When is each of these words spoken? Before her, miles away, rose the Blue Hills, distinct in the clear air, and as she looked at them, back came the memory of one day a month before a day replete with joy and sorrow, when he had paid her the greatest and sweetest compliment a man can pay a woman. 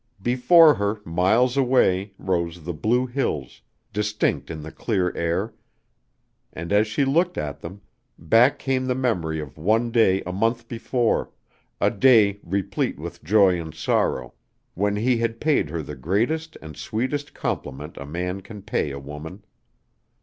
Before 0.23 0.73
her, 0.73 0.99
miles 1.05 1.55
away, 1.57 2.13
rose 2.17 2.63
the 2.63 2.73
Blue 2.73 3.05
Hills, 3.05 3.61
distinct 3.93 4.49
in 4.49 4.63
the 4.63 4.71
clear 4.71 5.15
air, 5.15 5.53
and 6.51 6.73
as 6.73 6.87
she 6.87 7.05
looked 7.05 7.37
at 7.37 7.59
them, 7.59 7.81
back 8.17 8.57
came 8.57 8.87
the 8.87 8.95
memory 8.95 9.39
of 9.39 9.59
one 9.59 9.91
day 9.91 10.23
a 10.25 10.31
month 10.31 10.67
before 10.67 11.29
a 11.79 11.91
day 11.91 12.39
replete 12.41 12.97
with 12.97 13.23
joy 13.23 13.61
and 13.61 13.75
sorrow, 13.75 14.33
when 14.73 14.95
he 14.95 15.17
had 15.17 15.39
paid 15.39 15.69
her 15.69 15.83
the 15.83 15.95
greatest 15.95 16.57
and 16.63 16.77
sweetest 16.77 17.35
compliment 17.35 17.95
a 17.97 18.05
man 18.07 18.41
can 18.41 18.63
pay 18.63 18.89
a 18.89 18.97
woman. 18.97 19.45